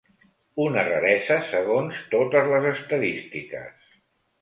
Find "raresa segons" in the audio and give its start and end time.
0.87-2.01